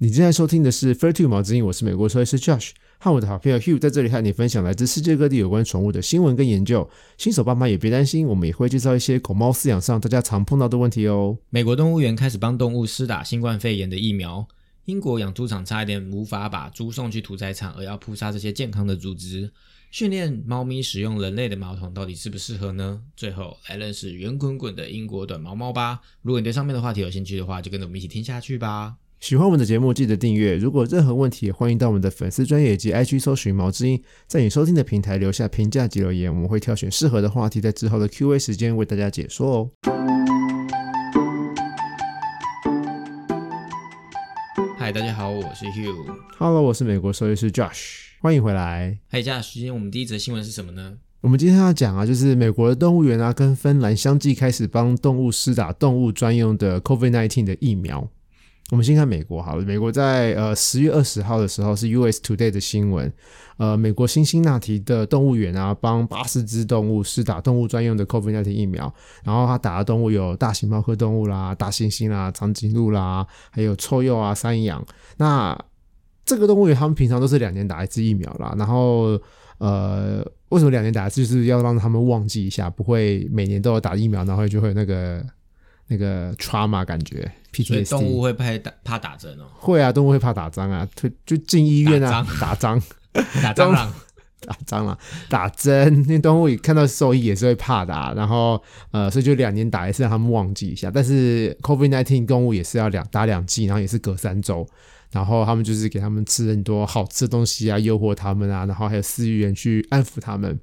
[0.00, 6.88] 你正在收听的是《Fair Two 毛之音》，我是美国兽医师 Josh，和我的好朋友 Hugh 在这里和你分享来自世界各地有关宠物的新闻跟研究。
[7.16, 11.38] 新手爸妈也别担心，我们也会介绍一些狗猫饲养上大家常碰到的问题哦。
[11.50, 14.46] 美国动物园开始帮动物施打新冠肺炎的疫苗。
[14.84, 19.50] 英国养猪场差一点无法把猪送去屠宰场，而要扑杀这些健康的猪只。
[19.90, 23.02] 训练猫咪使用人类的毛桶到底适不适合呢？
[23.16, 26.02] 最后来认识圆滚滚的英国短毛猫吧。
[26.22, 28.94] 如果你对上面的话题有兴趣的话，就跟着我们一起听下去吧。
[29.20, 30.56] 喜欢我们的节目，记得订阅。
[30.56, 39.70] 如果任何问题，也欢迎到我们的粉丝专业及 IG 搜寻毛之音，在你收听的平台留下评价及留言，我们会挑选适合的话题，在之后的 Q&A 时间为大家解说哦。
[44.78, 46.14] 嗨，大家好，我是 Hugh。
[46.38, 49.00] Hello，我是美国兽医师 Josh，欢迎回来。
[49.08, 50.96] 嗨，这时间我们第一则新闻是什么呢？
[51.22, 58.08] 我们今天要讲啊，就是美国的动物园啊，跟芬兰相继开始帮动物施打动物专用的 COVID-19 的疫苗。
[58.70, 63.10] 我们先看美国好了，美国在呃十月二十号的时候是 US Today 的新闻，
[63.56, 68.92] 呃，美国辛辛那提的动物园啊，帮八十只动物施打动物专用的 COVID-19 疫苗，
[69.24, 74.84] 然后他打的动物有大型猫科动物啦、大猩猩啦、长颈鹿啦，还有臭鼬啊、山羊。
[75.16, 75.58] 那
[76.26, 79.18] 这个动物园他们平常都是两年打一次疫苗啦，然后
[79.56, 81.26] 呃，为什么两年打一次？
[81.26, 85.24] 就是要让他们忘记一下，不会每年都有打疫苗，然后就会有那个
[85.88, 87.20] 那个 trauma 感觉
[87.52, 87.90] 所以 PTSD。
[87.90, 92.80] 动物会怕打怕打针哦，会啊，动物会怕打针啊，就就进医院啊，打针
[93.42, 93.92] 打蟑螂。
[94.40, 94.96] 打蟑螂，
[95.28, 96.02] 打针。
[96.06, 100.88] 那动物看到兽医也是会怕的、啊，然后呃，所以就两年打一次，让他们忘记一下。
[100.94, 104.66] 但是 COVID nineteen 动物也是要两打两剂，然后也是隔三周。
[105.10, 110.58] 然后他们就是给他们吃很多好吃的东西啊，诱惑他们啊，然后还有饲养员去安抚他们。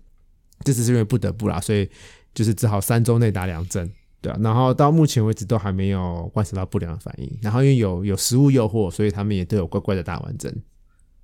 [0.63, 1.87] 这只是因为不得不啦，所以
[2.33, 3.91] 就是只好三周内打两针，
[4.25, 4.39] 对啊。
[4.41, 7.29] 然后到目前为止都还没有观察到不良的反应。
[7.41, 10.63] 然后因为有有食物诱惑，所以他们也都有乖乖的打完针。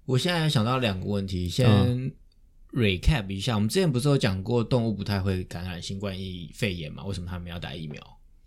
[0.05, 2.11] 我现在想到两个问题，先嗯
[2.73, 3.55] recap 一下。
[3.55, 6.15] 我们之前不是有讲过动物不太会感染新冠
[6.53, 7.03] 肺炎嘛？
[7.05, 8.01] 为什么他们要打疫苗？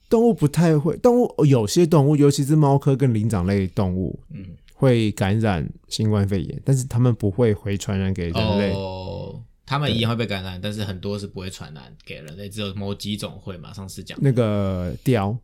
[0.09, 4.44] 动物不太会，动物有些动物，尤其是猫科跟灵长类动物，嗯，
[4.75, 8.72] 会感染新冠肺炎，但是他们不会回传染给人类。
[8.72, 13.72] 哦，他们一样会被感染，但是很多是不会传染给人类，只有某几种会嘛。
[13.72, 15.36] 上次讲那个雕，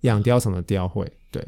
[0.00, 1.40] 养雕场的雕会，对，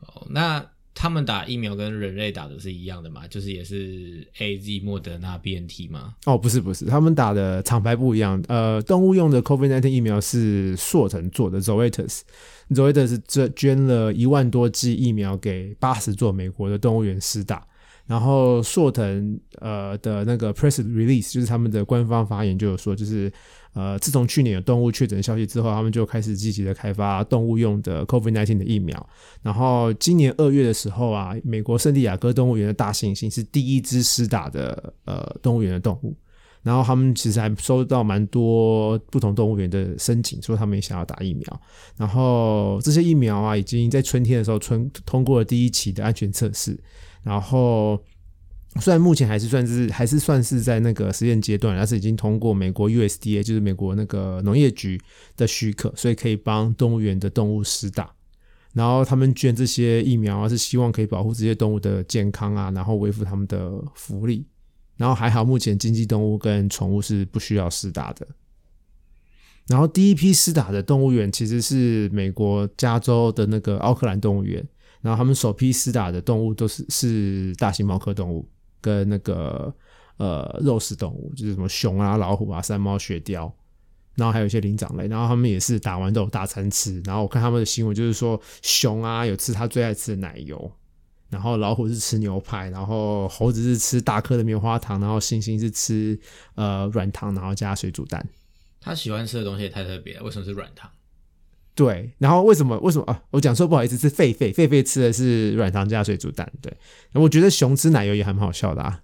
[0.00, 3.26] 哦，那他们打疫苗跟人类打的是一样的嘛？
[3.28, 6.14] 就是也是 A Z、莫德纳、B N T 吗？
[6.26, 8.42] 哦，不是不是，他们打的厂牌不一样。
[8.48, 17.66] 呃，动物用的 COVID-19 疫苗是硕成做的 Zoetis，Zoetis 这捐了一万多剂疫苗给八十座美国的动物园施打。
[18.10, 23.32] 然后硕腾呃的那个 press release 就是他们的官方发言就有说，就是
[23.72, 29.08] 呃自从去年有动物确诊消息之后，他们就开始积极的开发动物用的 COVID-19 的疫苗。
[29.42, 36.12] 然后今年二月的时候啊，美国圣地亚哥动物园的大猩猩是第一只施打的呃动物园的动物。
[36.64, 41.60] 然后他们其实还收到蛮多不同动物园的申请，说他们也想要打疫苗。
[41.96, 46.76] 然后这些疫苗啊，已经在春天的时候春通过了第一期的安全测试。
[47.22, 48.02] 然后
[48.80, 55.00] 虽然目前还是算是还是算是在那个实验阶段，但是已经通过美国 USDA，就是美国那个农业局
[55.36, 58.12] 的许可，所以可以帮动物园的动物施打。
[58.72, 64.46] 然后他们捐这些疫苗啊，是希望可以保护这些动物的健康啊，然后维护他们的福利。
[64.96, 68.26] 然后还好，目前经济动物跟宠物是不需要施打的。
[69.66, 74.64] 然后第一批施打的动物园其实是美国加州的那个奥克兰动物园。
[75.02, 78.48] 然后他们首批施打的动物都是是大型猫科动物
[78.80, 79.74] 跟那个
[80.18, 83.50] 呃肉食动物，就是什么熊啊、老虎啊、山猫、雪貂，
[84.14, 85.08] 然后还有一些灵长类。
[85.08, 87.00] 然后他们也是打完都有大餐吃。
[87.06, 90.70] 然后我看他们的新闻，就是说熊啊有吃他最爱吃的奶油，
[91.30, 96.18] 然后老虎是吃牛排，然后猴子是吃大颗的棉花糖，然后猩猩是吃
[96.56, 98.28] 呃软糖，然后加水煮蛋。
[98.80, 100.90] 他喜欢吃的东西也太特别了，为什么是软糖？
[101.80, 103.22] 对，然后为什么为什么啊？
[103.30, 106.46] 我讲错，不好意思，是狒狒，狒狒吃的是软糖加水煮蛋。
[106.60, 106.70] 对，
[107.14, 109.00] 我觉得熊吃奶油也还蛮好笑的啊。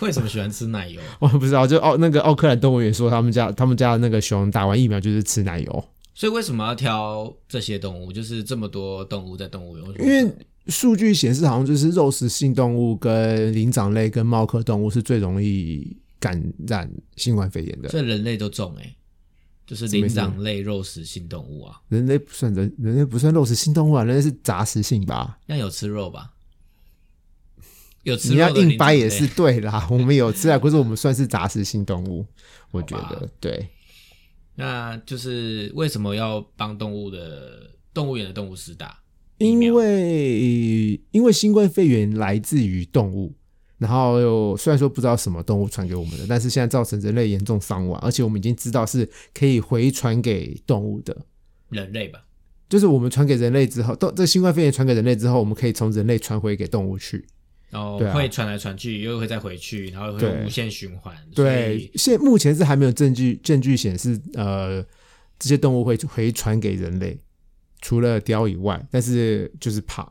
[0.00, 0.98] 为什么喜欢吃奶油？
[1.20, 5.84] 我不知道，就奥那个奥克兰动物园说他们家他们家的那个熊打完疫苗就是吃奶油，
[6.14, 8.10] 所以为什么要挑这些动物？
[8.10, 10.32] 就是这么多动物在动物园，因为
[10.68, 17.90] 数据显示好像就是肉食性动物跟灵长类跟猫科动物是最容易感染新冠肺炎的。
[17.90, 18.94] 所以人类都中哎、
[19.68, 25.38] 就是灵长类肉食性动物啊，人类不算人，人类不算肉食性动物啊，人类是杂食性吧？
[25.44, 26.32] 那有吃肉吧？
[28.02, 32.24] 有吃你要硬掰也是对啦， 我们有吃啊，可是我们算是杂食性动物，
[32.70, 33.68] 我觉得对。
[34.54, 38.98] 那就是为什么要帮动物的动物园的动物施打？
[39.36, 43.34] 因苗为因为新冠肺炎来自于动物，
[43.78, 51.16] 然后又虽然说不知道什么动物传给我们的，但是现在造成人类严重伤亡，而且我们已经知道是可以回传给动物的。
[51.70, 52.24] 人类吧，
[52.68, 57.24] 就是我们传给人类之后，都这新冠肺炎传给人类之后，我们可以从人类传回给动物去。
[57.70, 61.14] 然后对啊会传来传去，又会再回去，然后会无限循环。
[61.34, 64.82] 对，现目前是还没有证据证据显示，呃，
[65.38, 67.20] 这些动物会回传给人类，
[67.82, 70.10] 除了雕以外，但是就是怕。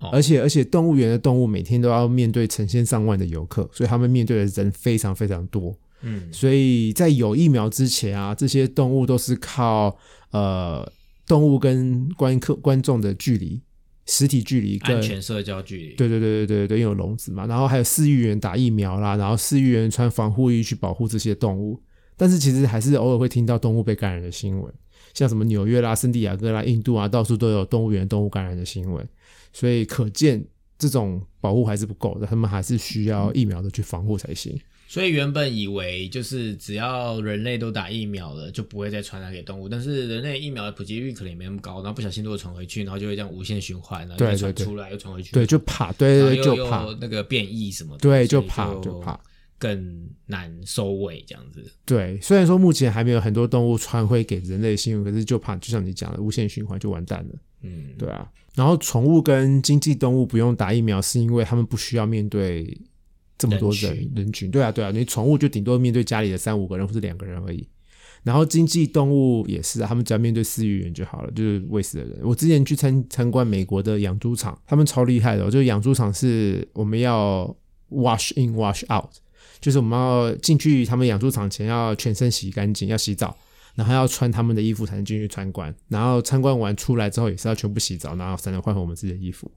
[0.00, 5.76] 哦而且而且，动物园的动物每天都要面对成千上万的游客，所以他们面对的人非常非常多。
[6.02, 9.98] 嗯，所以在有疫苗之前啊，这些动物都是靠
[10.30, 10.88] 呃
[11.26, 13.60] 动物跟观客观众的距离、
[14.06, 15.94] 实体距离跟安全社交距离。
[15.96, 21.82] 对对对对对对，因为有笼子嘛，然后还有饲育员打疫苗啦，然后饲育员穿防护衣去保护这些动物。
[22.16, 24.72] 但是其实还是偶尔会听到动物被感染的新闻，
[25.18, 29.04] 像什么纽约啦、圣地亚哥啦、印度啊，到处都有动物园动物感染的新闻。
[29.52, 30.46] 所以可见
[30.78, 34.56] 这种保护还是不够的，他们还是需要疫苗的去防护才行。
[34.86, 39.68] 所以原本以为就是只要人类都打疫苗了，就不会再传染给动物。
[39.68, 49.18] 但是人类疫苗的普及率可能也没那么高，然后不小心如果传回去，然后就会这样无限循环，然后传出来又传回去，对，就怕，对对就怕，那个变异什么的，对，就怕，就怕。
[49.58, 51.64] 更难收尾这样子。
[51.84, 57.34] 对，虽然说目前还没有很多动物传回给人类新闻，可是就怕，就像你讲的，无限循环就完蛋了。
[57.62, 62.80] 嗯，对啊，然后宠物跟经济动物不用打疫苗，是因为他们不需要面对
[63.36, 64.50] 这么多人人群。
[64.50, 67.68] 对啊，对啊，你宠物就顶多面对家里的三五个人或者两个人而已。
[68.24, 72.18] 然后经济动物也是啊，他们只要面对饲育员就好了，就是喂食的人。
[72.22, 77.56] 我之前去参参观美国的养猪场，他们超厉害的、哦，就是养猪场是我们要
[77.90, 79.10] wash in wash out，
[79.60, 83.36] 就是我们要进去他们养猪场前要全身洗干净，要洗澡。
[83.74, 89.48] 然后要穿他们的衣服才能进去参观，然后参观完出来之后也是要全部洗澡，然后才能换回我们自己的衣服。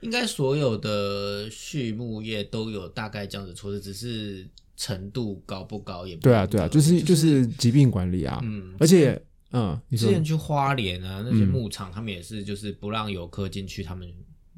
[0.00, 4.46] 应该所有的畜牧业都有大概这样子措施，只是
[4.76, 9.18] 程度高不高也不对啊，对啊，就是就是疾病管理啊，嗯，而且
[9.52, 14.06] 嗯，你之前去花莲啊，那些嗯牧场，他们也是就是不让游客进去他们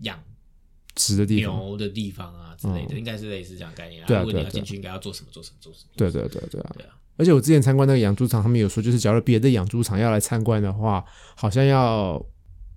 [0.00, 0.20] 养
[0.94, 4.06] 直的地方，牛的地方啊之类的，应该是类似这样概念啊。
[4.06, 5.90] 对啊如果你要进去，应该要做什么做什么做什么。
[5.96, 6.72] 对对对对啊。
[6.74, 11.04] 对啊，而且我之前参观那个养猪场，他们有说，就是假如别的养猪场要来参观的话，
[11.36, 12.24] 好像要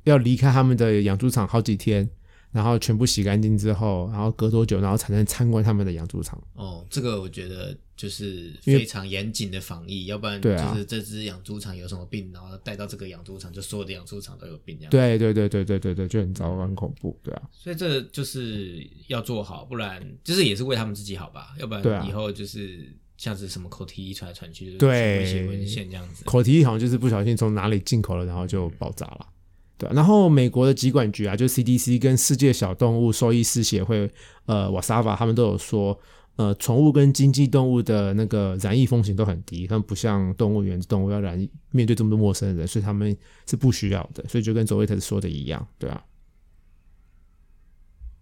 [0.03, 2.09] 要离开他们的养猪场好几天，
[2.55, 6.41] 然后全部洗干净之后，然后隔多久，然后才能参观他们的养猪场。
[6.53, 17.41] 哦，这个我觉得就是非常严谨的防疫，要不然就是这只养猪场有什么病，然后带到这个养猪场，就所有的养猪场都有病这样。，对对对对对对对，就很糟糕，很恐怖，对啊。
[17.51, 26.23] 所以这就是要做好，不然就是也是为他们自己好吧，要不然以后就是像是什么口蹄疫传来传去，就是对一些文献这样子。
[26.23, 29.27] 口蹄疫好像就是不小心从哪里进口了，然后就爆炸了。
[29.77, 34.09] 对啊、然后美国的疾管局啊，就 CDC 跟世界小动物兽医师协会，
[34.45, 35.99] 呃，瓦萨瓦他们都有说，
[36.37, 46.03] 呃，宠物跟经济动物的那个染疫风险都很低，他们不像动物园动物要染疫，面对这么多陌生人，所以他们是不需要的，所以就跟佐维特说的一样，对啊，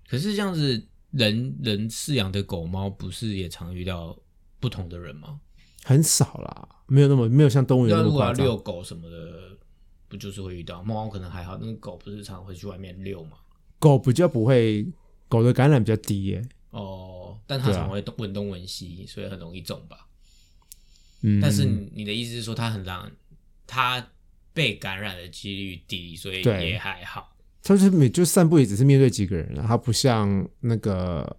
[0.10, 4.18] 可是这样子，人人饲养的狗猫不是也常遇到
[4.60, 5.40] 不同的人吗？
[5.84, 8.46] 很少啦，没有那么没有像动物园那么夸张。
[8.46, 9.58] 遛狗什么的，
[10.14, 10.84] 不就是会遇到？
[10.84, 13.32] 猫可能还好，那个狗不是常会去外面遛嘛？
[13.80, 14.86] 狗比较不会，
[15.28, 20.08] 狗的感染比较低耶、哦，但它对啊常会动闻东闻西，所以很容易中吧。
[21.24, 23.10] 嗯，但是你你的意思是说，它很让
[23.66, 24.08] 它
[24.54, 27.36] 被感染的几率低，所以对也还好。
[27.64, 31.36] 它就是每就散步也只是面对几个人啊，它不像那个，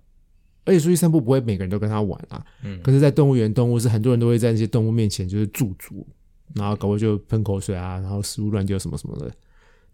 [0.64, 2.44] 而且出去散步不会每个人都跟它玩啊。
[2.64, 6.06] 嗯可是，在动物园，动物是很多人都会在那些动物面前就是驻足，
[6.54, 9.30] 然后狗狗就喷口水啊，然后食物乱丢什么什么的。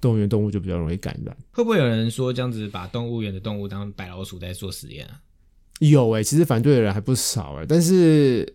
[0.00, 1.37] 动物园动物就比较容易感染。
[1.52, 5.21] 会不会有人说这样子把动物园的动物当白老鼠在做实验啊？
[5.80, 8.50] 有诶、其实反对的人还不少诶、但是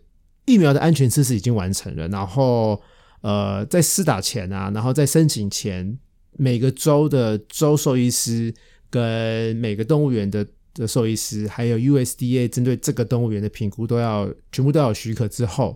[0.45, 2.81] 疫苗的安全测试已经完成了，然后
[3.21, 5.97] 呃，在试打前啊，然后在申请前，
[6.33, 8.53] 每个州的州兽医师
[8.89, 15.75] 跟每个动物园的的兽医师，还有 USDA 针对这个动物园的评估，都要全部都要有许可之后，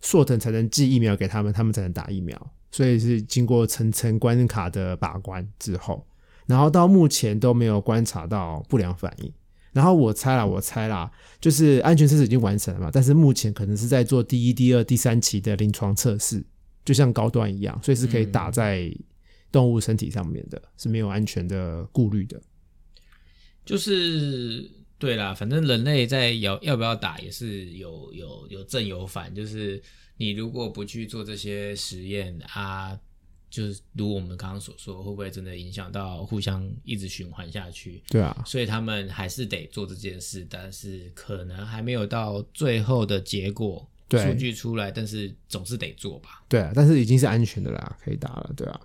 [0.00, 2.52] 硕腾才能寄疫苗给他们，他们才能打疫苗。
[2.70, 6.06] 所以是经过层层关卡的把关之后，
[6.46, 9.32] 然后到目前都没有观察到不良反应。
[9.72, 16.44] 然后我猜啦，我猜啦，就是安全测试已经完成了嘛，但是目前可能是在做第一、第二、第三期的临床测试，
[16.84, 18.90] 就像高端一样，所以是可以打在
[19.52, 22.40] 动物身体上面的，是没有安全的顾虑的。
[23.64, 29.80] 就是对啦，反正人类在要要不要打也是有有有正有反，就是
[30.16, 32.98] 你如果不去做这些实验啊，
[33.48, 38.02] 就是如我们刚刚所说，会不会真的影响到互相一直循环下去？
[38.08, 46.42] 对啊，所以他们还是得做这件事，但是可能还没有到最后的结果，对数据出来，但是总是得做吧。
[46.48, 48.80] 对啊，但是已经是安全的啦，可以打了，对啊，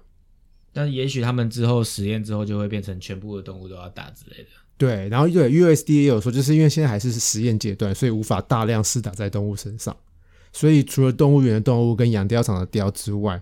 [0.72, 4.50] 但也许他们之后实验之后就会变成全部的动物都要打之类的。
[4.77, 9.96] 对，然后对 USD 也有说，就是因为现在还是实验阶段，所以无法大量施打在动物身上，
[10.51, 13.42] 所以除了动物园的动物跟养貂场的貂之外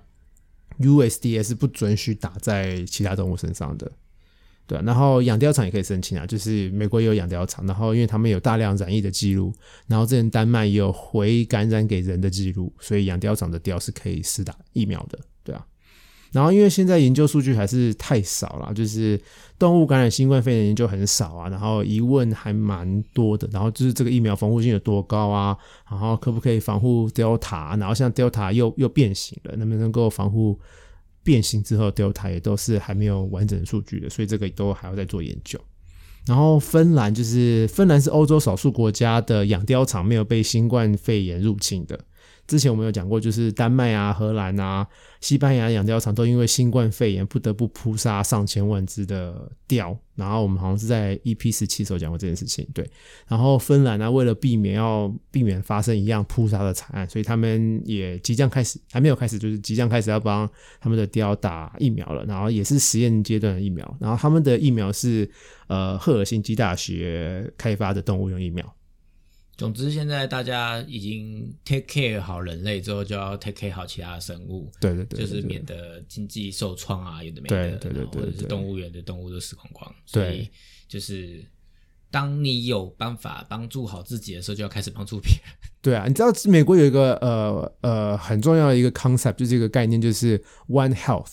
[0.80, 3.92] ，USDA 是不准许打在其他动物身上的。
[4.68, 9.54] 对、然后养貂场也可以申请啊，就是美国也有养貂场，然后因为他们有大量染疫的记录，
[9.88, 15.66] 然后之前丹麦也有回感染给人的记录，所以养貂场的貂是可以施打疫苗的，对啊。
[16.32, 19.20] 然后因为现在研究数据还是太少了，就是
[19.60, 25.58] 动物感染新冠肺炎研究很少啊，然后疑问还蛮多的，然后就是这个疫苗防护性有多高啊，
[25.90, 30.58] 然后可不可以防护 Delta，然后像 Delta 又又变形了，能不能够防护
[31.22, 35.60] 变形之后 Delta 也都是还没有完整的数据的，所以这个都还要再做研究。
[36.28, 42.00] 然后芬兰就是芬兰是欧洲少数国家的养貂场没有被新冠肺炎入侵的。
[42.48, 44.86] 之前我们有讲过，就是丹麦啊、荷兰啊、
[45.22, 49.98] 西班牙养貂场都因为新冠肺炎不得不扑杀上千万只的貂。
[50.16, 52.88] 然后我们好像是在 EP 十七时候讲过这件事情，对。
[53.28, 60.48] 然后芬兰呢、为了避免要避免发生一样扑杀的惨案，所以他们也即将开始，还没有开始，就是即将开始要帮
[60.80, 62.26] 他们的貂打疫苗了。
[62.26, 63.98] 然后也是实验阶段的疫苗。
[64.00, 65.28] 然后他们的疫苗是
[65.68, 68.76] 呃赫尔辛基大学开发的动物用疫苗。
[69.62, 79.96] 总之，现在大家已经 take care 好人类之后，就要 take care 好其他的生物，对对对对就是免得经济受创啊，有的没的，对对或者是动物园的动物都死光光。
[80.12, 80.50] 对所以
[80.88, 81.46] 就是
[82.10, 85.42] 当你有办法帮助好自己的时候，就要开始帮助别人。
[85.80, 91.32] 对啊，你知道美国有一个呃呃很重要的一个 concept，就是一个概念，就是 One Health，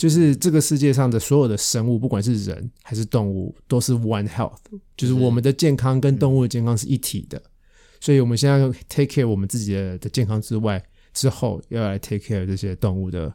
[0.00, 4.56] 就是这个世界上的所有的生物，不管是人还是动物，都是 One Health，
[4.96, 7.42] 就是我们的健康跟动物的健康是一体的。
[8.00, 13.30] 所以我们现在 take care 我们自己的的健康之外，之后要来 take care 这些动物的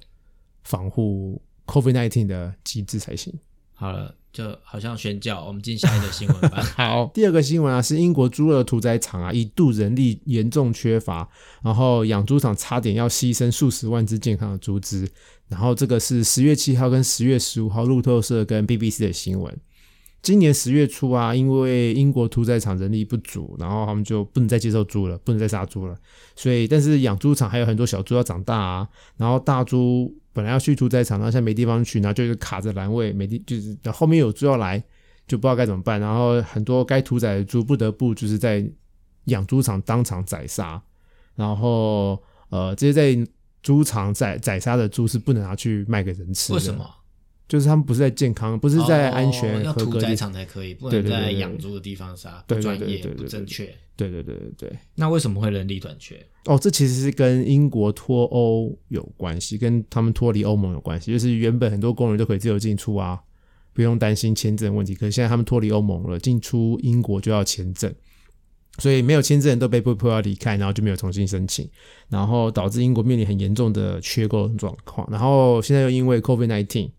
[0.64, 3.32] 防护 COVID nineteen 的机制才行。
[3.76, 6.62] 好了，就好像宣教，我们进下一个新闻吧。
[6.76, 11.26] 好，第二个新闻啊，是英国猪肉屠宰场啊，一度人力严重缺乏，
[11.64, 15.08] 然后养猪场差点要牺牲数十万只健康的猪只。
[15.48, 19.58] 然后这个是十月七号跟十月十五号路透社跟 BBC 的新闻。
[20.22, 25.96] 今年十月初啊，因为英国屠宰场人力不足，然后他们就不能再接受猪了，不能再杀猪了。
[26.36, 34.78] 所以，但是养猪场还有很多小猪要长大啊，然后大猪本来要去屠宰场，然后现在没地方去，然后就是卡着栏位，没地就是后面有猪要来，
[35.26, 35.98] 就不知道该怎么办。
[35.98, 38.70] 然后很多该屠宰的猪不得不就是在
[39.28, 40.82] 养猪场当场宰杀，
[41.36, 43.32] 然后呃，这些在
[43.64, 46.56] 猪场宰宰杀的猪是不能拿去卖给人吃的。
[46.56, 46.76] 为什？
[46.76, 46.86] 么？
[47.48, 50.16] 就是他们不是在健康，不是在安哦全要屠宰合格的。
[50.16, 53.66] 场才可以，不能在养猪的地方杀，不专业、不正确。
[53.96, 54.80] 对对对对对。
[54.96, 56.22] 那为什么会人力短缺？
[56.46, 61.12] 哦，这其实是跟英国脱欧有关系，跟他们脱离欧盟有关系。
[61.12, 63.20] 就是原本很多工人都可以自由进出啊，
[63.74, 64.94] 不用担心签证问题。
[64.94, 67.94] 可是现在他们脱离欧盟了，进出英国就要签证，
[68.80, 71.70] 所以没有签证人都被迫要离开，然后就没有重新申请，
[72.10, 75.08] 然后导致英国面临很严重的缺工状况。
[75.10, 76.90] 然后现在又因为 COVID nineteen，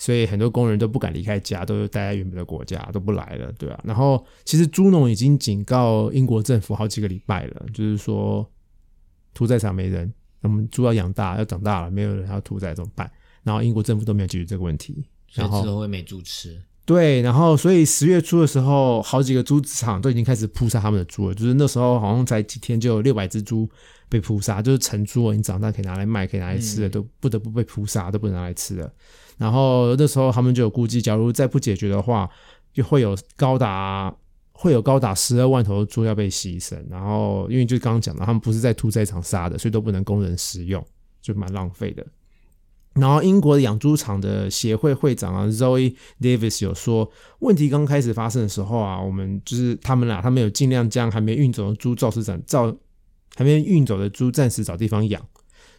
[0.00, 8.50] 所以很多工人都不敢离开家，都待在原本的国家，都不来了，对啊、然后其实猪农已经警告英国政府好几个礼拜了，就是说
[9.34, 13.12] 屠宰场没人，我们猪要养大，要长大了，没有人要屠宰怎么办？
[13.42, 15.04] 然后英国政府都没有解决这个问题。
[15.28, 16.58] 所以然后之后会没猪吃。
[16.90, 21.34] 对，然后所以十月初的时候，好几个猪场都已经开始扑杀他们的猪了。
[21.36, 23.70] 就是那时候好像才几天，就有六百只猪
[24.08, 28.92] 被扑杀，就是成猪哦，你长大可以拿来卖，可以拿来吃的，嗯都不得不被扑杀，都不能拿来吃的。
[29.38, 32.28] 然后那时候他们就有估计，假如再不解决的话，
[32.74, 34.12] 就会有高达
[34.50, 36.76] 会有高达十二万头猪要被牺牲。
[36.90, 40.84] 然后因为就刚刚讲的，他们不是在屠宰场杀的，所以都不能供人食用，
[41.22, 42.04] 就蛮浪费的。
[42.94, 52.76] 然后英国的养猪场的协会会长啊，Zoe Davis 有说，问题刚开始发生的时候啊，我们就是他们啦，他们有尽量将还没运走的猪肇事展造，
[53.36, 55.24] 还没运走的猪暂时找地方养。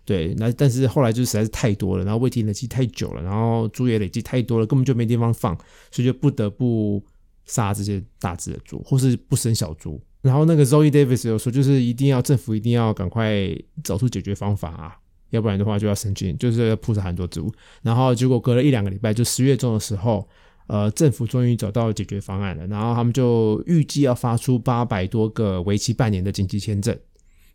[0.04, 5.56] 对，那但是后来就实在是太多了，然后问题累积太久了，然后猪也累积太多了，根本就没地方放，
[5.92, 7.04] 所以就不得不
[7.46, 10.02] 杀这些大只的猪，或是不生小猪。
[10.22, 13.48] 然后那个 Zoe Davis 有说，就是一定要政府一定要赶快
[13.84, 14.98] 找出解决方法啊，
[15.32, 17.52] 要不然的话就要申请，就是要扑杀很多猪。
[17.82, 20.26] 然后结果隔了一两个礼拜，就十月中的时候，
[20.68, 22.66] 呃，政府终于找到解决方案了。
[22.68, 26.98] 然后他们就预计要发出八百多个为期半年的紧急签证，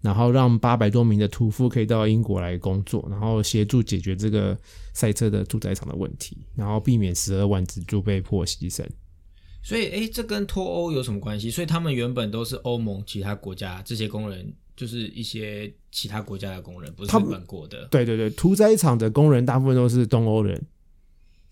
[0.01, 4.57] 然后让八百多名的屠夫可以到英国来工作，然后协助解决这个
[4.93, 8.85] 赛车的屠宰场的问题，然后避免十二万只猪被迫牺牲。
[9.63, 11.51] 所以，哎，这跟脱欧有什么关系？
[11.51, 17.87] 所以他们原本都是欧盟其他国家这些工人，就是一些其他国家的工人，不是他们本国的。
[17.87, 20.63] 对对对，屠宰场的工人大部分都是东欧人，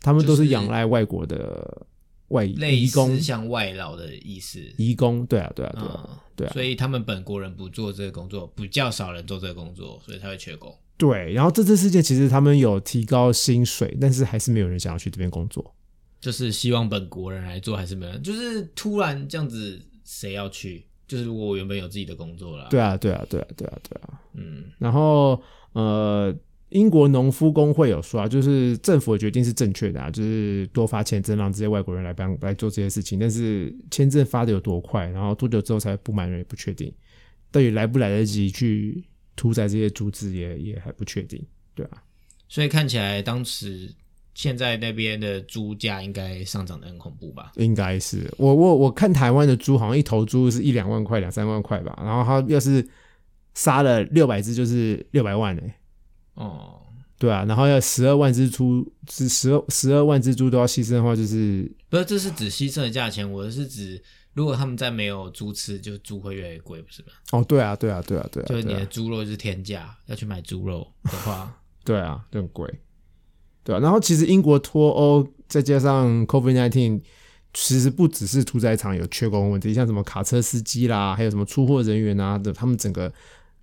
[0.00, 1.86] 他们都是是仰赖外国的
[2.28, 4.60] 外类移工似，像外劳的意思。
[4.76, 6.08] 移工，对啊对啊对啊。
[6.10, 10.76] 嗯，对啊所以他们本国人不做这个工作，比较少人做这个工作，所以才会缺工。
[10.96, 15.74] 对，然后这次事件其实他们有提高薪水，但是还是没有人想要去这边工作。
[16.20, 18.22] 就是希望本国人来做，还是没有人？
[18.22, 20.86] 就是突然这样子，谁要去？
[21.06, 24.20] 就是如果我原本有自己的工作啦，对啊对啊对啊对啊对啊。
[24.34, 25.40] 嗯，然后
[25.72, 26.34] 呃，
[26.70, 36.92] 英国农夫工会有说啊，就是政府的决定是正确的啊，就是多发签证让这些外国人来帮来做这些事情，但是签证发的有多快，然后多久之后才不满人也不确定，
[37.52, 39.04] 到底来不来得及去
[39.36, 41.44] 屠宰这些猪只也也还不确定，
[41.74, 42.02] 对啊。
[42.48, 43.92] 所以看起来当时
[44.34, 47.52] 现在那边的猪价应该上涨的很恐怖吧？
[47.56, 52.86] 应该是我我我看台湾的猪好像一头猪是一两万块两三万块吧，然后它要是
[53.54, 55.80] 杀了六百只就是六百万哎、
[56.34, 56.80] 哦，
[57.18, 67.08] 对啊，然后要十二万只猪是十二十二万只猪都要牺牲的话，就是不是，这是指牺牲的价钱，我是指如果他们再没有猪吃，就猪会越来越贵，不是吗？
[67.30, 72.68] 哦对啊对啊对啊对啊，就是你的猪肉是天价，要去买猪肉的话， 对啊就很贵，
[73.64, 77.00] 对啊，然后其实英国脱欧再加上 COVID nineteen。
[77.56, 83.12] 其实不只是屠宰场有缺工问题，像什么卡车司机啦，还有什么出货人员啊的，他们整个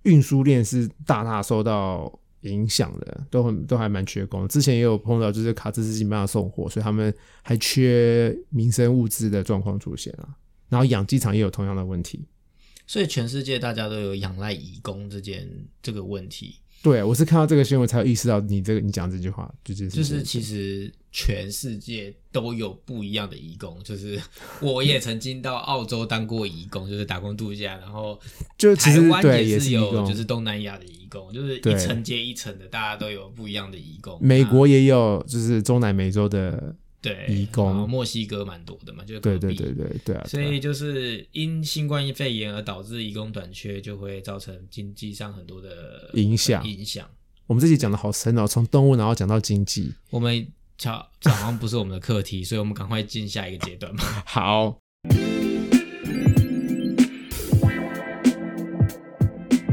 [0.04, 4.48] 运输链是大大受到影响的，都很都还蛮缺工。
[4.48, 10.26] 之前也有碰到，就是卡车司机没办法送货，所以他们还缺民生物资的状况出现啊。
[10.70, 12.26] 然后养鸡场也有同样的问题。
[12.86, 15.46] 所以全世界大家都有仰赖移工这件
[15.82, 16.56] 这个问题。
[16.82, 24.20] 对我是看到这个新闻才有意识到你这个你讲这句话，就是就是其实全世界都有不一样的义工，就是
[24.60, 28.18] 我也 曾经到澳洲当过义工，就是打工度假，然后
[28.58, 34.18] 就其台湾也是有就是东南亚的义工，就是一层接一层的，大家都有不一样的义工。
[34.20, 47.10] 美国也有，就是中南美洲的，对移工墨西哥蛮多的嘛，就是对对对对对啊，对啊所以就是因新冠肺炎而导致移工短缺，就会造成经济上很多的影响影响。
[47.48, 49.92] 我们这集讲的好深哦，从动物然后讲到经济。
[50.10, 50.46] 我们
[50.78, 54.22] 巧这好像不是我们的课题，所以我们赶快进下一个阶段吧。
[54.24, 54.78] 好，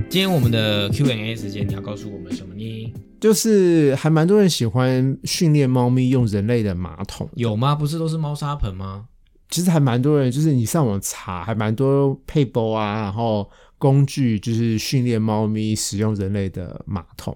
[0.10, 2.94] 今天我们的 Q&A 时间，你要告诉我们什么呢？
[3.19, 7.75] 就是还蛮多人喜欢训练猫咪用人类的马桶，有吗？
[7.75, 9.08] 不是都是猫砂盆吗？
[9.49, 17.36] 其实还蛮多人，就是你上网查，还蛮多配包啊，然后工具就是训练猫咪使用人类的马桶。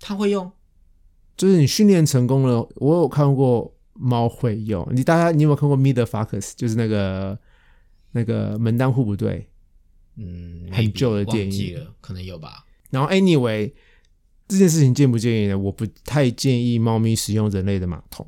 [0.00, 0.50] 它会用？
[1.36, 4.86] 就是你训练成功了，我有看过猫会用。
[4.92, 6.28] 你大家你有没有看过《Meet the Fox》？
[6.56, 7.38] 就是那个
[8.12, 9.48] 那个门当户不对。
[10.16, 12.64] 嗯，很旧的电影了，可能有吧。
[12.90, 13.72] 然后 anyway，
[14.48, 15.58] 这件事情建不建议呢？
[15.58, 18.26] 我不太建议猫咪使用人类的马桶。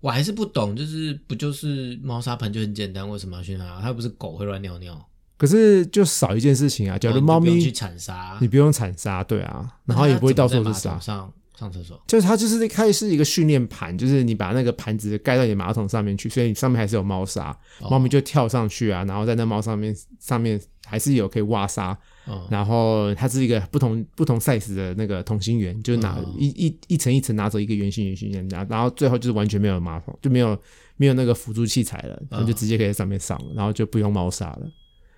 [0.00, 3.80] 我还是不懂，就是不就是猫砂盆就很简单，为什么要去它？
[3.80, 5.08] 它又不是狗会乱尿尿。
[5.36, 10.98] 可是就少一件事情啊，假如猫咪就不用去铲沙，你不用铲沙，对啊，然后也不会到处都是沙。
[11.00, 12.00] 上上厕所。
[12.06, 17.50] 就是它就是开始是一个训练盘，就是你把那个盘子盖到你马桶上面去，所以你上面还是有猫砂，
[17.80, 30.58] 哦猫咪就跳上去啊，然后在那猫上面上面还是有可以挖沙，哦，然后它是一个不同不同 size 的那个同心圆，就拿哦一一一层一层拿走一个圆形圆形圆，然后然后最后就是完全没有马桶，就没有
[30.96, 34.70] 没有那个辅助器材了，它就直接可以在上面上了，然后就不用猫砂了。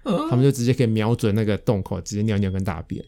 [0.04, 3.04] 嗯他们就直接可以瞄准那个洞口，直接尿尿跟大便。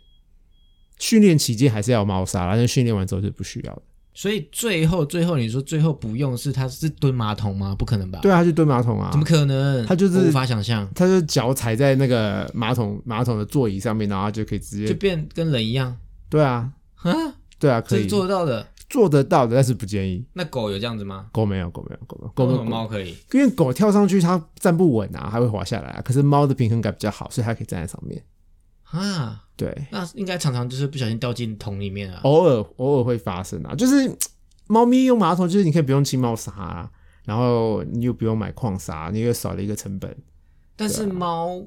[0.98, 3.82] 训练期间还是要有猫砂啦，但是训练完之后就不需要的。
[4.18, 7.72] 所以最后最后你说最后不用是它是蹲马桶吗？
[7.78, 8.18] 不可能吧？
[8.20, 9.86] 对啊，他就蹲马桶啊，怎么可能？
[9.86, 15.96] 它就是无法想象，他就脚踩在那个马桶马桶的座椅上面，然后就可以直接就变跟人一样
[16.28, 17.12] 对啊，啊，
[17.60, 18.66] 对啊，可以做得到的。
[18.90, 20.24] 做得到的，但是不建议。
[20.32, 21.26] 那狗有这样子吗？
[21.30, 22.64] 狗没有，狗没有，狗没有，狗。
[22.64, 23.14] 猫可以？
[23.32, 26.02] 因为狗跳上去它站不稳啊，它会滑下来啊。
[26.04, 28.20] 可是猫的平衡感比较好，所以它可以站在上面。
[28.90, 32.20] 啊，对，那应该常常就是不小心掉进桶里面啊。
[32.24, 34.16] 偶尔偶尔会发生啊，就是
[34.66, 36.90] 猫咪用马桶，就是你可以不用清猫砂、啊，
[37.24, 40.16] 然后你又不用买矿砂，你又少了一个成本。
[40.74, 41.66] 但是猫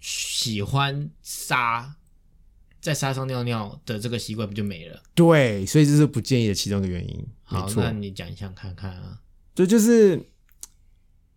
[0.00, 1.96] 喜欢沙，
[2.80, 5.02] 在沙上尿尿的这个习惯不就没了？
[5.14, 7.26] 对，所以这是不建议的其中一个原因。
[7.42, 9.18] 好，那，你讲一下看看啊。
[9.54, 10.22] 对，就是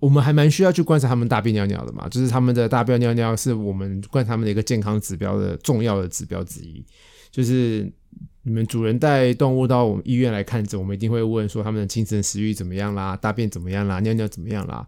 [0.04, 6.84] 我们还蛮需要去观察他们大便尿尿的嘛，就是他们的大便尿尿是我们观察他们的一个健康指标的重要的指标之一。
[7.32, 7.90] 就是
[8.42, 14.86] 你们主人带动物到我们医院来看诊，我们一定会问说他们的精神食欲怎么样啦，大便怎么样啦，尿尿怎么样啦。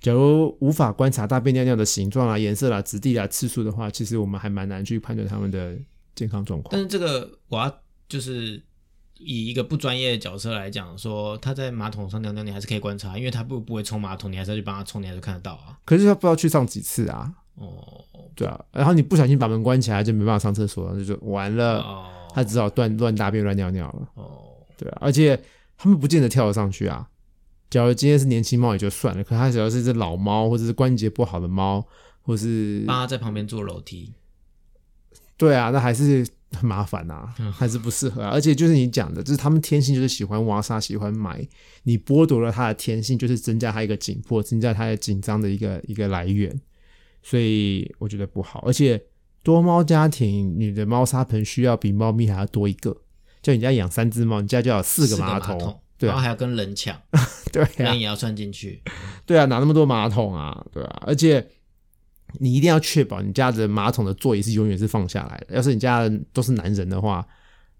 [0.00, 5.76] 假如无法观察大便尿尿的形状啊、颜色啦、质地啦、次数的话，其实我们还蛮难去判断他们的
[6.14, 6.80] 健康状况但。
[6.80, 7.70] 是这个我要
[8.08, 8.62] 就是
[9.24, 15.78] 以一个不专业的角色来讲，说他在马桶上尿尿，你还是可以观察，因为他不不会冲马桶，你还是要去帮他冲，你还是看得到啊。
[15.84, 24.08] 可是他不知道去上几次啊，哦对啊，然后你不小心把门关起来，就没办法上厕所了，那就完了，哦他只好乱乱大便乱尿尿了。
[24.14, 24.42] 哦，
[24.76, 25.40] 对啊，而且
[25.76, 27.08] 他们不见得跳得上去啊。
[27.70, 31.84] 假如今天是年轻猫也就算了，可它只要是只老猫，或者是关节不好的猫，
[32.22, 34.12] 或是帮他在旁边做楼梯。
[35.36, 38.30] 对啊，那还是很麻烦啊，还是不适合啊。
[38.30, 41.46] 而且就是你讲的，就是他们天性就是喜欢挖沙，喜欢埋，
[41.82, 46.60] 你剥夺了他的天性，就是增加他一个紧迫，增加他的紧张的一个一个来源。
[47.22, 48.62] 所以我觉得不好。
[48.66, 49.02] 而且
[49.42, 52.96] 多猫家庭，你的猫砂盆需要比猫咪还要多一个。
[53.42, 55.58] 就你家养三只猫，你家就要有四个马桶，
[55.98, 56.98] 对啊，然后还要跟人抢，
[57.52, 58.82] 对啊人，也要算进去。
[59.26, 60.64] 对啊，哪那么多马桶啊？
[60.72, 61.46] 对啊，而且
[62.38, 65.56] 你一定要确保你家的马桶的座椅是永远是放下来的。
[65.56, 67.26] 要是你家的都是男人的话，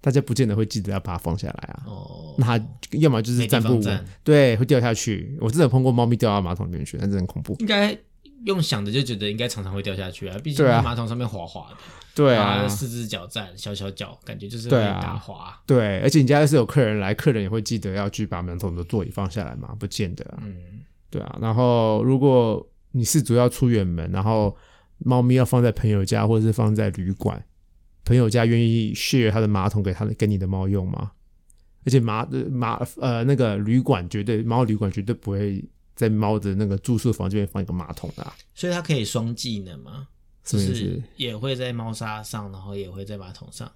[0.01, 1.83] 大家不见得会记得要把它放下来啊。
[1.87, 5.37] 哦，那它要么就是站不稳对，会掉下去。
[5.40, 7.57] 我真的碰过猫咪掉到马桶里面去，那真的很恐怖。
[7.61, 7.97] 应该
[8.45, 11.77] 用想的就觉得应该常常会掉下去啊，毕竟马桶上面滑滑的，
[12.14, 15.59] 对啊，四只脚站，小小脚，感觉就是会打滑。
[15.67, 19.75] 对，而且你家要是有客人来，客人也会记得要去把马桶的座椅放下来嘛？
[19.81, 20.43] 不见得啊。
[20.43, 20.55] 嗯，
[21.09, 22.64] 对啊，然后如果
[22.96, 24.57] 你是主要出远门，然后
[24.98, 27.44] 猫咪要放在朋友家或者是放在旅馆，
[28.04, 31.11] 朋友家愿意 share 他的马桶给他的给你的猫用吗？
[31.85, 35.62] 而且马呃马呃那个旅馆绝对猫旅馆绝对不会
[35.96, 40.07] 在猫的那个住宿房这边放一个马桶的、啊，所以它可以双技能吗，
[40.44, 41.02] 就是不是？
[41.16, 43.70] 也会在猫砂上，然后也会在马桶上。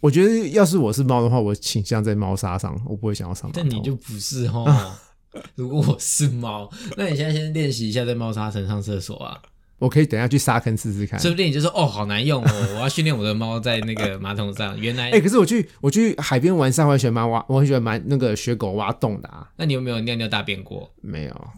[0.00, 3.62] 我觉得要是我是猫的话，我倾向在猫砂上，我不会想要上马桶。
[3.62, 4.66] 但你就不是哦。
[5.54, 9.40] 如果我是猫， 那你现在先练习一下在猫砂层上厕所啊，
[9.78, 11.18] 我可以等一下去沙坑试试看。
[11.18, 14.78] 说不定你就说哦，好难用哦， 我要训练我的猫在那个马桶上。
[14.78, 19.50] 原来，哎、可是我去我去海边玩沙，我很喜欢蛮挖，我很喜欢蛮那个学狗挖洞的啊。
[19.56, 20.92] 那你有没有尿尿大便过？
[21.00, 21.48] 没有，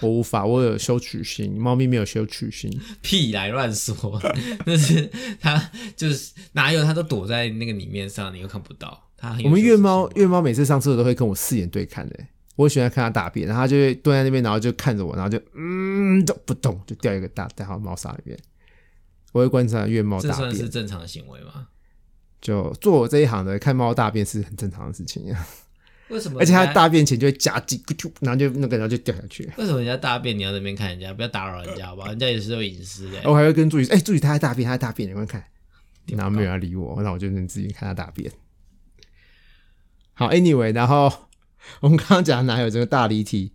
[0.00, 2.70] 我无法，我有羞耻心，猫咪没有羞耻心。
[3.02, 4.20] 屁来乱说，
[4.64, 9.02] 那是它就是哪有它都躲在那个里面上，你又看不到。
[9.18, 12.16] 它我们月猫月猫每次上厕所都会跟我四眼对看的、
[12.56, 18.38] 我喜欢看它大便，然后它就会蹲在那边，然后就看着我，然后就嗯都不动，就掉一个大掉到猫砂里面。
[19.32, 21.68] 我会观察月猫大这算是，正常的行为吗？
[22.40, 25.46] 就做我这一行的，看猫大便是很正常的事情呀，
[26.08, 26.40] 为什么？
[26.40, 27.82] 而且它大便前就会夹紧，
[28.20, 29.50] 然后就那个然后就掉下去。
[29.58, 32.08] 为什么人家大便你要在那边看人家，不要打扰人家好不好？
[32.08, 33.20] 人家也是有隐私的。
[33.24, 35.44] 我还会跟助理说：“哎、助理他在大便，他在大便，你快看。”
[36.06, 38.30] 然后没有人理我，那我就能自己看他大便。
[40.14, 41.25] 好，anyway，然后
[41.80, 43.52] 我们刚刚讲的哪有这个大离题？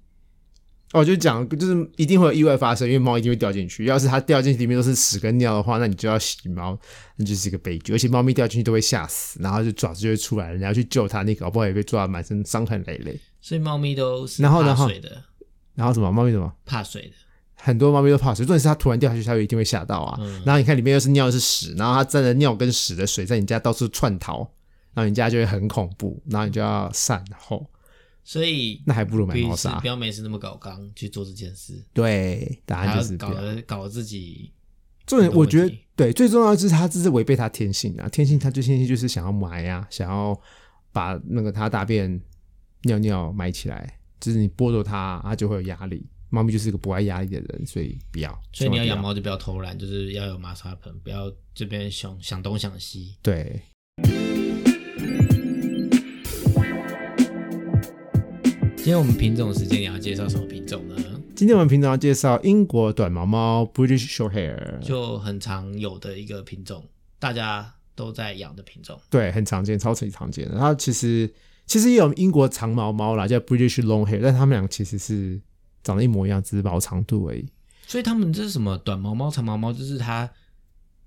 [0.93, 3.85] 哦，就讲就是一定会有意外发生，因为猫一定会掉进去。
[3.85, 6.77] 要是它掉进去里面都是屎跟尿的话，那你就要洗猫，
[7.15, 7.93] 那就是一个悲剧。
[7.93, 13.17] 而且猫咪掉进去都会吓死，然后就爪子就会出来，你要去救它，你搞不好也被抓得满身伤痕累累。
[13.39, 15.23] 所以猫咪都是怕然后然后水的，
[15.75, 16.53] 然后什么猫咪什么？
[16.65, 17.13] 怕水的。
[17.55, 20.17] 很多猫咪都怕水，重点是它突然掉下去，它就一定会吓到啊。
[20.19, 24.39] 嗯然后你看里面又是尿又是屎，然后它沾着尿跟屎的水在你家到处窜逃，
[24.93, 27.65] 然后你家就会很恐怖，然后你就要善后，
[28.23, 29.87] 所以那还不如买猫砂不。
[29.87, 34.51] 要每次那么搞刚去做这件事，对，答案就是搞得自己
[35.05, 40.39] 重点我觉得对最重要的就是他这是违背他天性啊，天性他最天性就是想要埋啊，想要
[40.91, 42.21] 把那个他大便
[42.83, 46.05] 尿尿埋起来，就是你剥夺他，他就会有压力。
[46.33, 48.31] 猫咪就是一个不爱压力的人，所以不要。
[48.53, 53.17] 所以你要养猫就不要偷懒，就是要有马砂盆，不要这边想想东想西。
[53.21, 53.61] 对，
[58.83, 60.95] 今天我们品种时间，你要介绍什么品种呢？
[61.35, 66.83] 今天我们品种要介绍英国短毛猫 British Shorthair，就很常有的一个品种，
[67.19, 68.99] 大家都在养的品种。
[69.07, 70.57] 对，很常见，超级常见的。
[70.57, 71.31] 它其实
[71.67, 75.39] 其实也有英国长毛猫啦，叫 British Longhair，但它们俩其实是
[75.83, 77.45] 长得一模一样，只是毛长度而已。
[77.85, 80.27] 所以它们这是什么短毛猫、长毛猫，就是它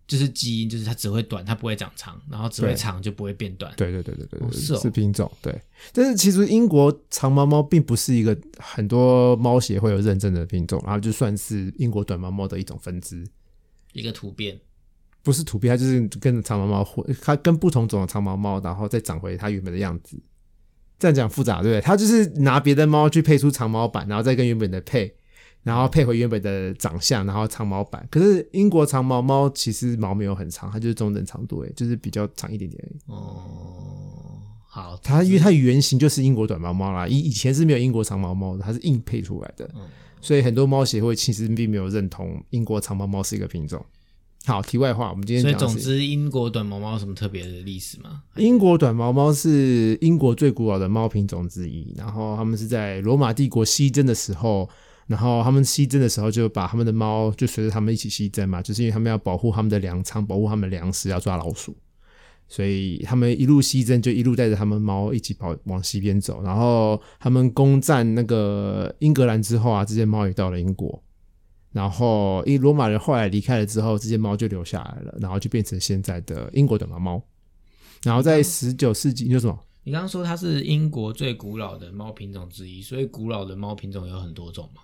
[0.07, 3.73] 就是基因，就是它只会短，它不会长长，然后只会长就不会变短。
[3.77, 5.59] 对对对对对是哦是品种对。
[5.93, 13.27] 但是其实英国长毛猫并不是一个很多猫协会有认证的品种，然后就算是英国短毛猫的一种分支。
[13.93, 14.61] 一个突变，
[15.23, 20.21] 不是突变，它就是跟着长毛猫混，它跟不同种的长毛猫，然后再长回它原本的样子。
[20.99, 21.81] 这样讲复杂，对不对？
[21.81, 25.15] 它就是拿别的猫去配出长毛版，然后再跟原本的配，
[25.65, 28.07] 然后配回原本的长相，然后长毛版。
[28.11, 32.99] 可是英国长毛猫其实毛没有很长，它就是中等长度，诶，就是比较长一点点而已。
[33.07, 39.83] 哦，好，它因为它原型就是英国短毛猫啦，以以前是没有英国长毛猫的，它是硬配出来的，嗯
[40.21, 43.85] 所以很多猫协会其实并没有认同英国长毛猫是一个品种。
[44.47, 48.23] 好，题外话，我们今天所以讲总之，英国短毛猫有什么特别的历史吗？
[48.37, 54.69] 英国短毛猫是英国最古老的猫品种之一，然后他们是在罗马帝国西征的时候，
[55.07, 61.77] 然后他们西征的时候就把他们的猫就随着他们一起西征嘛，就是因为他们要保护他们的粮仓，保护他们的粮食，要抓老鼠，
[62.49, 71.03] 所以他们一路西征就一路带着他们猫一起跑往西边走，然后他们攻占那个英格兰之后啊，这些猫也到了英国。
[71.73, 77.21] 然后，因为罗马人后来离开了之后，这些猫就留下来了，然后就变成现在的英国短毛猫。
[78.05, 79.59] 然后在十九世纪，你说什么？
[79.83, 84.83] 你刚刚说它是英国最古老的猫品种之一，所以古老的猫品种有很多种嘛？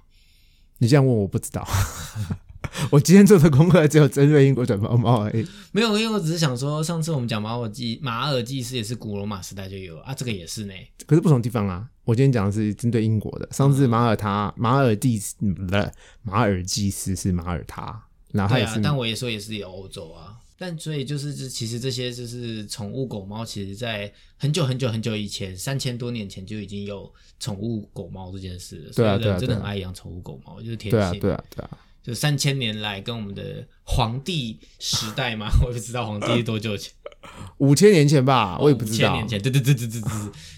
[0.81, 1.67] 你这样问我不知道。
[2.91, 5.47] 我今天做的功课只有针对英国短毛猫而已。
[5.73, 10.75] 没有，因为我只是想说，上次我们讲马尔济马尔济斯也是古罗马时代就有啊，这个也是呢。
[11.07, 11.89] 可是不同地方啊。
[12.05, 20.40] 我今天讲的是针对英国的，上次马耳他马尔蒂斯嗯不是马尔济斯是马耳他，然后它也是，啊但我也说也是有欧洲啊。
[20.63, 28.93] 但所以就是这其实这些就是宠物狗猫，其实在很久很久很久以前，三千多年前就已经有宠物狗猫这件事了。
[28.95, 31.19] 对啊对啊所以人真的很爱养宠物狗猫，就是天对啊性。
[31.19, 31.79] 对啊对啊。
[32.03, 36.93] 就三千年来跟我们的皇帝时代嘛， 我也不知道皇帝是多久前，
[37.57, 39.29] 五千年前吧，我也不知道五千年。
[39.29, 40.11] 前，对对对对对对，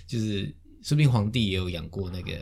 [0.09, 2.33] 就是说不定皇帝也有养过那个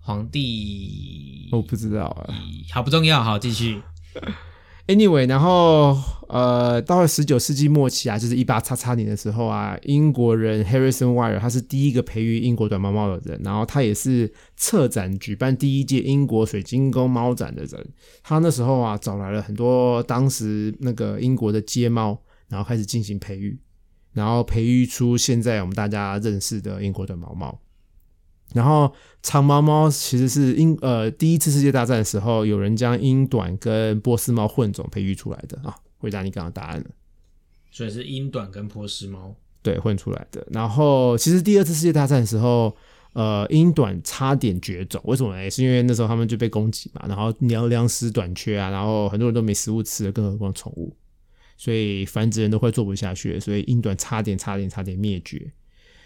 [0.00, 2.34] 皇帝，我不知道啊。
[2.72, 3.82] 好不重要，好继续。
[4.90, 17.88] Anyway，然后呃，到了十九世纪末期啊，就是一八叉叉年的时候啊，英国人 Harrison Wire 他是第一个培育英国短毛猫的人，然后他也是策展举办第一届英国水晶宫猫展的人。
[18.24, 23.56] 他那时候啊，找来了很多当时那个英国的街猫，然后开始进行培育，
[24.12, 27.60] 然后培育出现在我们大家认识的英国短毛猫。
[28.54, 35.76] 然后长毛猫其实是英呃第一次世界大战的时候，有人将英短跟波斯猫混种培育出来的啊。
[35.98, 36.86] 回答你刚刚的答案了，
[37.70, 40.42] 所以是英短跟波斯猫，对，混出来的。
[40.50, 42.74] 然后其实第二次世界大战的时候，
[43.12, 45.50] 呃，英短差点绝种，为什么呢？
[45.50, 50.96] 是因为那时候他们就被攻击嘛，然后粮粮食短缺啊，然后很多人都没食物吃了，更何况宠物，
[51.58, 55.52] 所以繁殖人都快做不下去了，所以英短差点差点差点灭绝。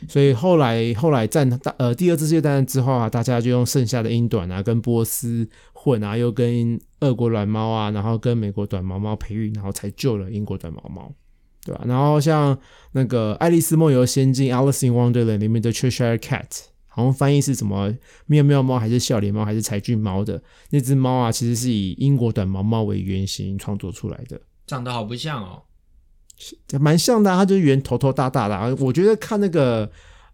[0.09, 11.13] 所以后来后来战大呃第二次世界大战之后啊，大家就用剩下的英短啊跟波斯混啊，又跟俄国蓝猫啊，然后跟美国短毛猫培育，然后才救了英国短毛猫，
[11.65, 12.59] 对吧、然后像
[12.93, 16.49] 那个《爱丽丝梦游仙境》（Alice in Wonderland） 里面的 Cheshire Cat，
[16.87, 17.95] 好像翻译是什么
[18.27, 24.41] 妙妙猫还是笑脸猫还是柴郡猫的那只猫啊，其实是以英国短毛猫为原型创作出来的。
[24.67, 25.63] 长得好不像哦。
[26.81, 28.75] 蛮像的、啊，它就是圆头头大大的、啊。
[28.79, 29.91] 我觉得看那个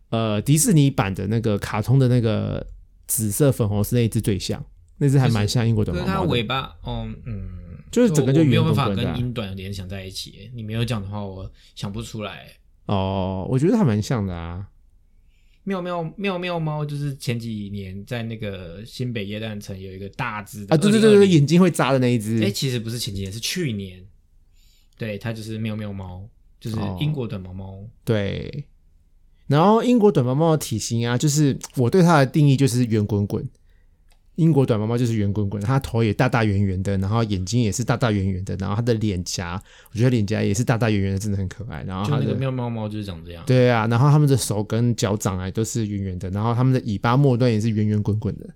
[0.09, 2.67] 呃迪士尼版的那个卡通的那个
[3.07, 4.65] 紫色粉红色那一只最像，
[4.99, 6.29] 那只还蛮像英国短毛猫的。
[6.29, 7.51] 尾巴，哦，嗯，
[7.91, 10.51] 就是整个就我没有办法跟英短联想在一起。
[10.55, 12.47] 你没有讲的话，我想不出来。
[12.87, 14.67] 哦，我觉得还蛮像的啊。
[15.65, 22.43] 妙妙妙妙猫就是前几年在那个新北耶诞城有一个大只的啊，对对对对，眼睛会眨的那一只。
[22.43, 24.03] 哎、其实不是前几年，是去年。
[25.01, 26.29] 对，它就是喵喵猫，
[26.61, 27.83] 就是哦英国短毛猫。
[28.05, 28.67] 对，
[29.47, 33.43] 然后英国短毛猫的体型啊，就是我对它的定义就是圆滚滚。
[34.35, 41.83] 英国短毛猫就是圆滚滚，它头也大大圆圆的，然后眼睛也是大大圆圆的，然后它的脸颊，我觉得脸颊也是大大圆圆的，真的很可爱。
[41.85, 43.43] 然后就那个它的妙妙猫就是长这样。
[43.47, 48.47] 对啊，然后它们的手跟脚掌啊都是圆圆的，然后它们的尾巴末端也是圆圆滚滚的。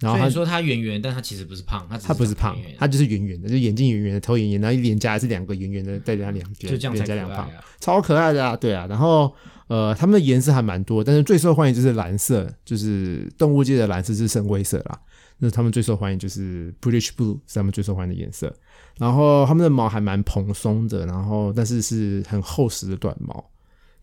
[0.00, 7.46] 然后它所以说它圆圆，但它其实不是胖，它不是胖它就是圆圆的，就眼睛圆圆的，头圆圆，然后脸颊也是两个圆圆的，带着它两边，就这样才脸颊两胖。
[7.46, 7.64] 可爱啊。
[7.80, 9.34] 超可爱的啊，对啊，然后
[9.68, 15.00] 呃，它们的颜色还蛮多，但是最受欢迎就是蓝色，就是动物界的蓝色是深灰色啦。
[15.38, 18.54] 那它们最受欢迎就是 British Blue 是它们最受欢迎的颜色。
[18.98, 23.44] 然后它们的毛还蛮蓬松的，然后但是是很厚实的短毛。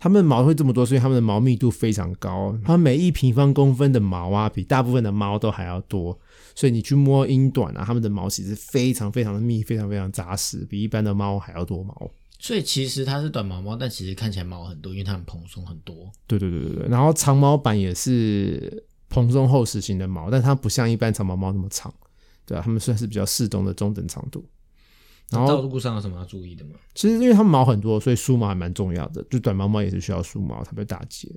[0.04, 2.54] 它们的毛会这么多，所以它们的毛密度非常高。
[2.62, 6.20] 它们每一平方公分的毛啊，比大部分的猫都还要多。
[6.54, 12.12] 所以你去摸英短啊，它们的毛其实非常非常的密，非常非常扎实，比一般的猫还要多毛。
[12.38, 16.12] 所以其实它是短毛猫，但其实看起来毛很多，因为它很蓬松很多。
[16.28, 21.94] 对对对对对，然后长毛版也是蓬松厚实型的毛，但它不像一般长毛猫那么长，
[22.46, 24.44] 对啊，它们算是比较适中的中等长度。
[25.34, 26.72] 然后道后路上有什么要注意的吗？
[26.94, 29.24] 其实因为它们毛很多，所以梳毛还蛮重要的。
[29.30, 31.30] 就短毛猫也是需要梳毛，它会打结。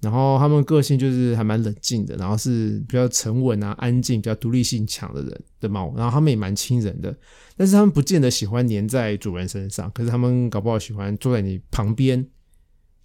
[0.00, 5.94] 然后它们个性就是还蛮冷静的，然后是比较沉稳啊、安静、比较独立性强的人的猫。
[5.96, 7.16] 然后它们也蛮亲人的，
[7.56, 12.26] 但是它们不见得喜欢黏在主人身上，可是它们搞不好喜欢坐在你旁边，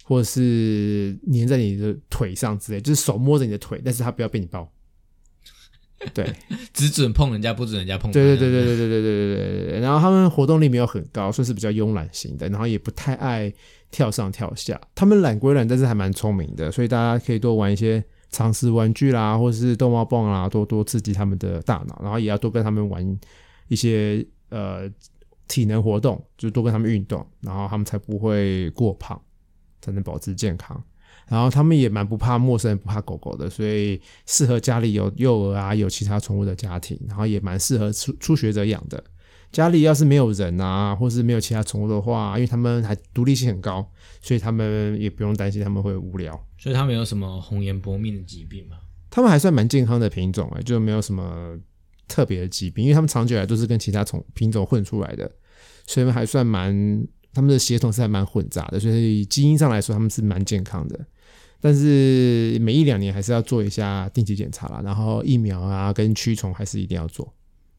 [0.04, 4.70] 或者是黏在你的腿上之类，就是手摸着你的腿，但是它不要被你抱。
[6.14, 6.32] 对，
[6.72, 8.10] 只准碰人家，不准人家碰。
[8.10, 9.80] 对对对对对对对对对对对。
[9.80, 13.52] 然后他们活动力没有很高，算是比较慵懒型的，然后也不太爱
[13.90, 14.80] 跳上跳下。
[14.94, 22.00] 他们懒归懒，但是还蛮聪明的，所以大家可以多玩一些常识玩具啦，或者是逗猫棒啦，多多刺激他们的大脑。
[22.02, 23.18] 然后也要多跟他们玩
[23.68, 24.90] 一些呃
[25.48, 29.20] 体能活动，就多跟他们运动，然后他们才不会过胖，
[29.82, 30.82] 才能保持健康。
[31.30, 36.98] 然后他们也蛮不怕陌生人、不怕狗狗的，所以适合家里有幼儿啊、有其他宠物的家庭。
[37.06, 39.02] 然后也蛮适合初初学者养的。
[39.52, 43.88] 家里要是没有人啊，或是没有其他宠物的话，因为他们还独立性很高，
[44.20, 46.34] 所以他们也不用担心他们会无聊。
[46.58, 48.76] 所以他们有什么红颜薄命的疾病吗？
[49.08, 51.56] 他们还算蛮健康的品种哎，就没有什么
[52.08, 55.30] 特别的疾病，因为他们长久来都是跟其他宠品种混出来的，
[55.86, 61.06] 所以还算蛮他们的血统是还蛮混杂的，所以基因上来说他们是蛮健康的。
[61.60, 67.32] 但是每一两年还是要做一下定期检查啦，然后疫苗啊跟驱虫还是一定要做。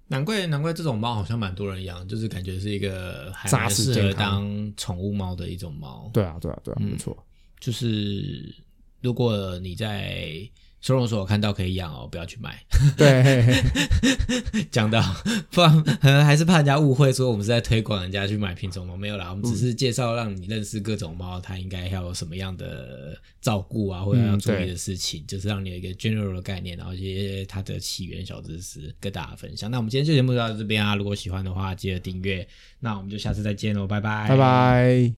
[0.07, 6.09] 难怪难怪这种猫好像蛮多人养，就是感觉是一个还扎蛮适合当宠物猫的一种猫。
[6.13, 7.17] 对啊，对啊，对啊，嗯没错。
[7.59, 8.53] 就是
[9.01, 10.37] 如果你在
[10.81, 12.59] 收容所我看到可以养哦，不要去买。
[12.97, 13.63] 对，
[14.71, 15.01] 讲到，
[15.51, 29.69] 不然可能还是怕人家误会说我们是在推广人家去买品种猫，没有啦，我们只是介绍让你认识各种猫，它应该要有什么样的照顾啊，或者要注意的事情，就是让你有一个 general 的概念，然后一些它的起源小知识跟大家分享。
[29.69, 32.47] 那我们今天这节目就到这边啊，如果喜欢的话，记得订阅。
[32.79, 35.09] 那我们就下次再见喽，拜拜，拜拜。